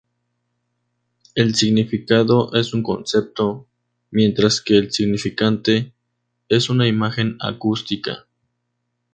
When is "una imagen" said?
6.71-7.37